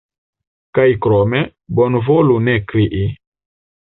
Kaj 0.77 0.85
krome, 1.05 1.41
bonvolu 1.81 2.39
ne 2.47 2.57
krii. 2.71 3.03